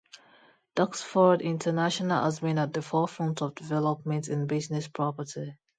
Doxford 0.75 1.43
International 1.43 2.23
has 2.23 2.39
been 2.39 2.57
at 2.57 2.73
the 2.73 2.81
forefront 2.81 3.43
of 3.43 3.53
developments 3.53 4.29
in 4.29 4.47
business 4.47 4.87
property. 4.87 5.55